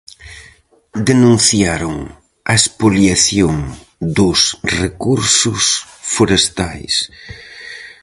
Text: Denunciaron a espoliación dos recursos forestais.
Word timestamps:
Denunciaron 1.09 1.95
a 2.51 2.53
espoliación 2.61 3.55
dos 4.17 4.39
recursos 4.81 5.63
forestais. 6.13 6.93